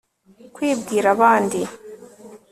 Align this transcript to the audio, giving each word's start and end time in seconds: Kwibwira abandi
Kwibwira 0.55 1.07
abandi 1.15 1.59